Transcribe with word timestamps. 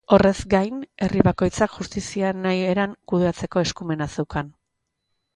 Horrez 0.15 0.37
gain, 0.51 0.77
herri 1.07 1.25
bakoitzak 1.25 1.75
justizia 1.81 2.31
nahi 2.45 2.63
eran 2.69 2.95
kudeatzeko 3.11 3.63
eskumena 3.65 4.09
zeukan. 4.15 4.49